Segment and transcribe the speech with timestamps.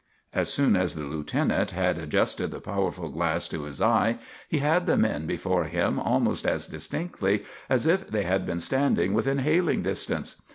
[0.33, 4.17] As soon as the lieutenant had adjusted the powerful glass to his eye,
[4.49, 9.13] he had the men before him almost as distinctly as if they had been standing
[9.13, 10.41] within hailing distance.